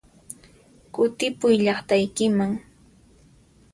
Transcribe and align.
Kutipuy 0.93 1.55
llaqtaykiman! 1.65 2.51